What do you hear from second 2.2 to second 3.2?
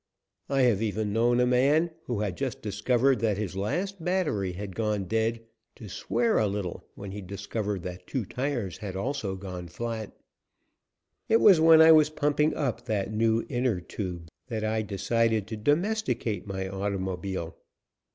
had just discovered